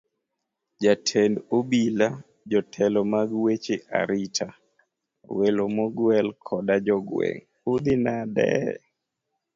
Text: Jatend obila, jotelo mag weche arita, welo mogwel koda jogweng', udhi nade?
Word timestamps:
Jatend 0.83 1.35
obila, 1.57 2.07
jotelo 2.51 2.99
mag 3.13 3.29
weche 3.43 3.75
arita, 3.99 4.47
welo 5.37 5.63
mogwel 5.77 6.27
koda 6.45 6.75
jogweng', 6.87 7.47
udhi 7.71 7.93
nade? 8.05 8.47